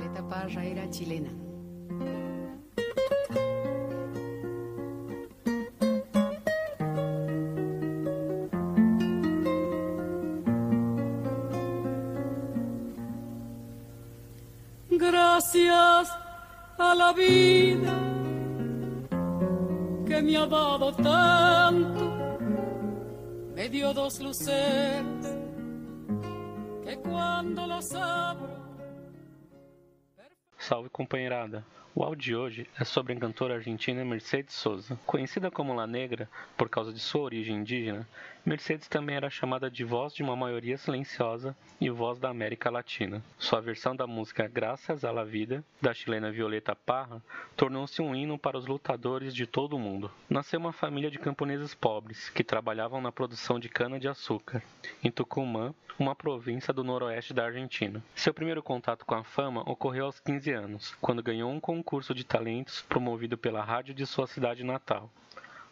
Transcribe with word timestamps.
Violeta 0.00 0.22
Parra 0.22 0.64
era 0.64 0.88
chilena. 0.88 1.30
Gracias 14.90 16.10
a 16.78 16.94
la 16.94 17.12
vida 17.12 17.92
que 20.06 20.22
me 20.22 20.36
ha 20.38 20.46
dado 20.46 20.94
tanto, 20.94 22.38
me 23.54 23.68
dio 23.68 23.92
dos 23.92 24.18
luces 24.20 25.04
que 26.84 26.96
cuando 27.02 27.66
las 27.66 27.92
abro. 27.94 28.69
Salve 30.70 30.88
companheirada! 30.88 31.64
O 31.92 32.04
áudio 32.04 32.22
de 32.22 32.36
hoje 32.36 32.66
é 32.78 32.84
sobre 32.84 33.12
a 33.12 33.16
cantora 33.16 33.54
argentina 33.54 34.04
Mercedes 34.04 34.54
Sosa. 34.54 34.96
Conhecida 35.04 35.50
como 35.50 35.74
La 35.74 35.88
Negra 35.88 36.30
por 36.56 36.68
causa 36.68 36.92
de 36.92 37.00
sua 37.00 37.22
origem 37.22 37.56
indígena, 37.56 38.06
Mercedes 38.46 38.86
também 38.86 39.16
era 39.16 39.28
chamada 39.28 39.68
de 39.68 39.82
voz 39.82 40.14
de 40.14 40.22
uma 40.22 40.36
maioria 40.36 40.78
silenciosa 40.78 41.54
e 41.80 41.90
voz 41.90 42.20
da 42.20 42.30
América 42.30 42.70
Latina. 42.70 43.22
Sua 43.38 43.60
versão 43.60 43.94
da 43.94 44.06
música 44.06 44.46
Graças 44.46 45.04
à 45.04 45.10
la 45.10 45.24
Vida, 45.24 45.64
da 45.82 45.92
chilena 45.92 46.30
Violeta 46.30 46.76
Parra, 46.76 47.20
tornou-se 47.56 48.00
um 48.00 48.14
hino 48.14 48.38
para 48.38 48.56
os 48.56 48.66
lutadores 48.66 49.34
de 49.34 49.44
todo 49.44 49.74
o 49.74 49.78
mundo. 49.78 50.10
Nasceu 50.28 50.60
uma 50.60 50.72
família 50.72 51.10
de 51.10 51.18
camponeses 51.18 51.74
pobres 51.74 52.30
que 52.30 52.44
trabalhavam 52.44 53.00
na 53.00 53.10
produção 53.10 53.58
de 53.58 53.68
cana-de-açúcar, 53.68 54.62
em 55.02 55.10
Tucumã, 55.10 55.74
uma 55.98 56.14
província 56.14 56.72
do 56.72 56.82
noroeste 56.82 57.34
da 57.34 57.44
Argentina. 57.44 58.02
Seu 58.14 58.32
primeiro 58.32 58.62
contato 58.62 59.04
com 59.04 59.14
a 59.14 59.22
fama 59.22 59.60
ocorreu 59.70 60.06
aos 60.06 60.18
15 60.18 60.50
anos, 60.50 60.94
quando 60.98 61.22
ganhou 61.22 61.50
um 61.50 61.60
concurso 61.60 61.79
de 62.14 62.24
talentos 62.24 62.82
promovido 62.82 63.36
pela 63.36 63.62
rádio 63.62 63.94
de 63.94 64.06
sua 64.06 64.26
cidade 64.26 64.62
natal. 64.64 65.10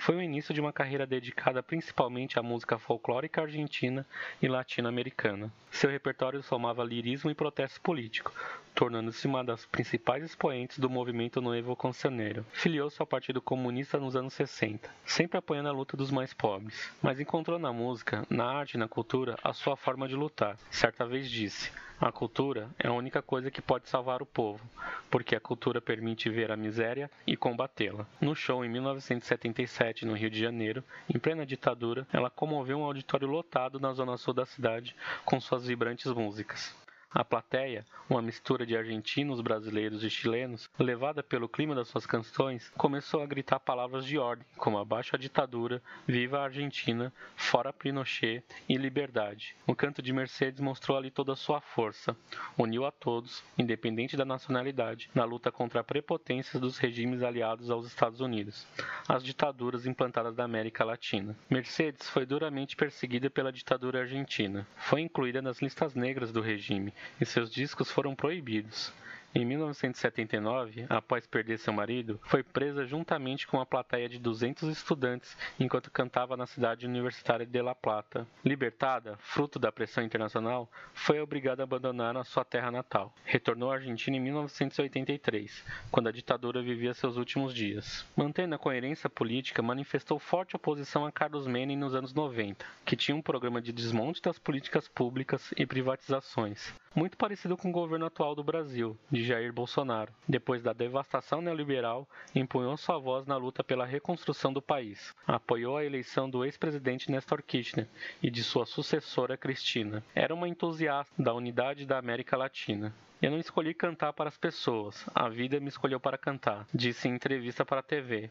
Foi 0.00 0.16
o 0.16 0.22
início 0.22 0.54
de 0.54 0.62
uma 0.62 0.72
carreira 0.72 1.06
dedicada 1.06 1.62
principalmente 1.62 2.38
à 2.38 2.42
música 2.42 2.78
folclórica 2.78 3.42
argentina 3.42 4.06
e 4.40 4.48
latino-americana. 4.48 5.52
Seu 5.70 5.90
repertório 5.90 6.42
somava 6.42 6.82
lirismo 6.82 7.30
e 7.30 7.34
protesto 7.34 7.82
político, 7.82 8.32
tornando-se 8.74 9.26
uma 9.26 9.44
das 9.44 9.66
principais 9.66 10.24
expoentes 10.24 10.78
do 10.78 10.88
movimento 10.88 11.42
noivo 11.42 11.76
cancioneiro. 11.76 12.46
Filiou-se 12.50 12.96
ao 12.98 13.06
Partido 13.06 13.42
Comunista 13.42 13.98
nos 13.98 14.16
anos 14.16 14.32
60, 14.32 14.88
sempre 15.04 15.36
apoiando 15.36 15.68
a 15.68 15.72
luta 15.72 15.98
dos 15.98 16.10
mais 16.10 16.32
pobres, 16.32 16.90
mas 17.02 17.20
encontrou 17.20 17.58
na 17.58 17.70
música, 17.70 18.26
na 18.30 18.46
arte 18.46 18.74
e 18.74 18.78
na 18.78 18.88
cultura 18.88 19.36
a 19.44 19.52
sua 19.52 19.76
forma 19.76 20.08
de 20.08 20.16
lutar. 20.16 20.56
Certa 20.70 21.04
vez 21.04 21.30
disse: 21.30 21.70
a 22.00 22.10
cultura 22.10 22.70
é 22.78 22.88
a 22.88 22.92
única 22.94 23.20
coisa 23.20 23.50
que 23.50 23.60
pode 23.60 23.86
salvar 23.86 24.22
o 24.22 24.26
povo, 24.26 24.64
porque 25.10 25.36
a 25.36 25.40
cultura 25.40 25.82
permite 25.82 26.30
ver 26.30 26.50
a 26.50 26.56
miséria 26.56 27.10
e 27.26 27.36
combatê-la. 27.36 28.06
No 28.18 28.34
show 28.34 28.64
em 28.64 28.70
1977, 28.70 29.89
no 30.04 30.14
Rio 30.14 30.30
de 30.30 30.40
Janeiro, 30.40 30.82
em 31.12 31.18
plena 31.18 31.44
ditadura, 31.44 32.06
ela 32.12 32.30
comoveu 32.30 32.78
um 32.78 32.84
auditório 32.84 33.28
lotado 33.28 33.78
na 33.80 33.92
zona 33.92 34.16
sul 34.16 34.32
da 34.32 34.46
cidade 34.46 34.94
com 35.24 35.40
suas 35.40 35.66
vibrantes 35.66 36.12
músicas. 36.12 36.74
A 37.12 37.24
plateia, 37.24 37.84
uma 38.08 38.22
mistura 38.22 38.64
de 38.64 38.76
argentinos, 38.76 39.40
brasileiros 39.40 40.04
e 40.04 40.08
chilenos, 40.08 40.70
levada 40.78 41.24
pelo 41.24 41.48
clima 41.48 41.74
das 41.74 41.88
suas 41.88 42.06
canções, 42.06 42.70
começou 42.78 43.20
a 43.20 43.26
gritar 43.26 43.58
palavras 43.58 44.04
de 44.04 44.16
ordem, 44.16 44.46
como 44.56 44.78
abaixo 44.78 45.16
a 45.16 45.18
ditadura, 45.18 45.82
viva 46.06 46.38
a 46.38 46.44
Argentina, 46.44 47.12
fora 47.34 47.72
Pinochet 47.72 48.44
e 48.68 48.76
liberdade. 48.76 49.56
O 49.66 49.74
canto 49.74 50.00
de 50.00 50.12
Mercedes 50.12 50.60
mostrou 50.60 50.96
ali 50.96 51.10
toda 51.10 51.32
a 51.32 51.36
sua 51.36 51.60
força, 51.60 52.16
uniu 52.56 52.86
a 52.86 52.92
todos, 52.92 53.42
independente 53.58 54.16
da 54.16 54.24
nacionalidade, 54.24 55.10
na 55.12 55.24
luta 55.24 55.50
contra 55.50 55.80
a 55.80 55.84
prepotência 55.84 56.60
dos 56.60 56.78
regimes 56.78 57.24
aliados 57.24 57.72
aos 57.72 57.86
Estados 57.86 58.20
Unidos, 58.20 58.68
as 59.08 59.24
ditaduras 59.24 59.84
implantadas 59.84 60.36
da 60.36 60.44
América 60.44 60.84
Latina. 60.84 61.36
Mercedes 61.50 62.08
foi 62.08 62.24
duramente 62.24 62.76
perseguida 62.76 63.28
pela 63.28 63.52
ditadura 63.52 64.02
argentina. 64.02 64.64
Foi 64.76 65.00
incluída 65.00 65.42
nas 65.42 65.60
listas 65.60 65.96
negras 65.96 66.30
do 66.30 66.40
regime 66.40 66.94
e 67.20 67.26
seus 67.26 67.50
discos 67.50 67.90
foram 67.90 68.14
proibidos. 68.14 68.92
Em 69.32 69.44
1979, 69.44 70.86
após 70.88 71.24
perder 71.24 71.56
seu 71.58 71.72
marido, 71.72 72.18
foi 72.24 72.42
presa 72.42 72.84
juntamente 72.84 73.46
com 73.46 73.58
uma 73.58 73.66
plateia 73.66 74.08
de 74.08 74.18
200 74.18 74.68
estudantes 74.68 75.38
enquanto 75.58 75.88
cantava 75.88 76.36
na 76.36 76.48
cidade 76.48 76.84
universitária 76.84 77.46
de 77.46 77.62
La 77.62 77.72
Plata. 77.72 78.26
Libertada, 78.44 79.16
fruto 79.18 79.56
da 79.56 79.70
pressão 79.70 80.02
internacional, 80.02 80.68
foi 80.92 81.20
obrigada 81.20 81.62
a 81.62 81.64
abandonar 81.64 82.16
a 82.16 82.24
sua 82.24 82.44
terra 82.44 82.72
natal. 82.72 83.14
Retornou 83.24 83.70
à 83.70 83.74
Argentina 83.74 84.16
em 84.16 84.20
1983, 84.20 85.64
quando 85.92 86.08
a 86.08 86.12
ditadura 86.12 86.60
vivia 86.60 86.92
seus 86.92 87.16
últimos 87.16 87.54
dias. 87.54 88.04
Mantendo 88.16 88.56
a 88.56 88.58
coerência 88.58 89.08
política, 89.08 89.62
manifestou 89.62 90.18
forte 90.18 90.56
oposição 90.56 91.06
a 91.06 91.12
Carlos 91.12 91.46
Menem 91.46 91.76
nos 91.76 91.94
anos 91.94 92.12
90, 92.12 92.66
que 92.84 92.96
tinha 92.96 93.16
um 93.16 93.22
programa 93.22 93.62
de 93.62 93.72
desmonte 93.72 94.20
das 94.20 94.40
políticas 94.40 94.88
públicas 94.88 95.54
e 95.56 95.64
privatizações, 95.64 96.74
muito 96.94 97.16
parecido 97.16 97.56
com 97.56 97.68
o 97.68 97.72
governo 97.72 98.06
atual 98.06 98.34
do 98.34 98.42
Brasil, 98.42 98.98
de 99.08 99.19
Jair 99.22 99.52
Bolsonaro. 99.52 100.12
Depois 100.28 100.62
da 100.62 100.72
devastação 100.72 101.40
neoliberal, 101.40 102.08
empunhou 102.34 102.76
sua 102.76 102.98
voz 102.98 103.26
na 103.26 103.36
luta 103.36 103.62
pela 103.62 103.84
reconstrução 103.84 104.52
do 104.52 104.62
país. 104.62 105.14
Apoiou 105.26 105.76
a 105.76 105.84
eleição 105.84 106.28
do 106.28 106.44
ex-presidente 106.44 107.10
Néstor 107.10 107.42
Kirchner 107.42 107.88
e 108.22 108.30
de 108.30 108.42
sua 108.42 108.66
sucessora 108.66 109.36
Cristina. 109.36 110.02
Era 110.14 110.34
uma 110.34 110.48
entusiasta 110.48 111.12
da 111.18 111.34
unidade 111.34 111.86
da 111.86 111.98
América 111.98 112.36
Latina. 112.36 112.94
Eu 113.22 113.30
não 113.30 113.38
escolhi 113.38 113.74
cantar 113.74 114.14
para 114.14 114.28
as 114.28 114.38
pessoas, 114.38 115.04
a 115.14 115.28
vida 115.28 115.60
me 115.60 115.68
escolheu 115.68 116.00
para 116.00 116.16
cantar, 116.16 116.66
disse 116.72 117.06
em 117.06 117.14
entrevista 117.14 117.66
para 117.66 117.80
a 117.80 117.82
TV. 117.82 118.30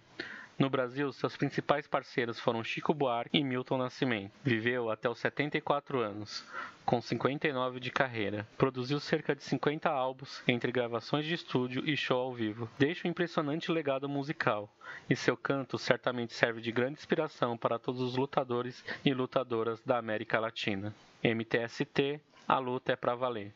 No 0.59 0.69
Brasil, 0.69 1.09
seus 1.13 1.37
principais 1.37 1.87
parceiros 1.87 2.37
foram 2.37 2.61
Chico 2.65 2.93
Buarque 2.93 3.37
e 3.37 3.41
Milton 3.41 3.77
Nascimento. 3.77 4.33
Viveu 4.43 4.91
até 4.91 5.09
os 5.09 5.17
74 5.17 6.01
anos, 6.01 6.45
com 6.85 6.99
59 6.99 7.79
de 7.79 7.89
carreira. 7.89 8.45
Produziu 8.57 8.99
cerca 8.99 9.33
de 9.33 9.41
50 9.41 9.89
álbuns, 9.89 10.43
entre 10.45 10.69
gravações 10.69 11.25
de 11.25 11.33
estúdio 11.33 11.89
e 11.89 11.95
show 11.95 12.19
ao 12.19 12.33
vivo. 12.33 12.69
Deixa 12.77 13.07
um 13.07 13.11
impressionante 13.11 13.71
legado 13.71 14.09
musical, 14.09 14.69
e 15.09 15.15
seu 15.15 15.37
canto 15.37 15.77
certamente 15.77 16.33
serve 16.33 16.59
de 16.59 16.73
grande 16.73 16.99
inspiração 16.99 17.57
para 17.57 17.79
todos 17.79 18.01
os 18.01 18.17
lutadores 18.17 18.83
e 19.05 19.13
lutadoras 19.13 19.81
da 19.85 19.97
América 19.97 20.41
Latina. 20.41 20.93
MTST, 21.23 22.19
a 22.45 22.59
luta 22.59 22.91
é 22.91 22.95
pra 22.97 23.15
valer. 23.15 23.53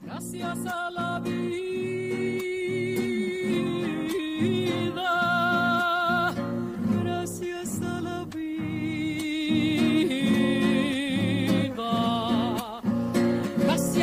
Gracias 0.00 0.66
a 0.66 0.88
la 0.88 1.20
vida, 1.20 1.91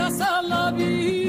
vida, 0.10 0.18
gracias 0.18 0.30
a 0.30 0.42
la 0.42 0.72
vida. 0.72 1.29